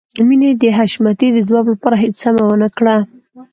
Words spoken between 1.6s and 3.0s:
لپاره هېڅ تمه ونه کړه.